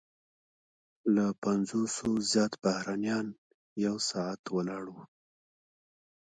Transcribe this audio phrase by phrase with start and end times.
[1.15, 3.27] له پنځوسو زیات بهرنیان
[3.85, 5.03] یو ساعت ولاړ وو.